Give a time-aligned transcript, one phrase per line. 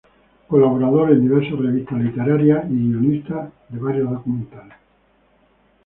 [0.47, 4.73] Colaborador en diversas revistas literarias y guionista de varios documentales.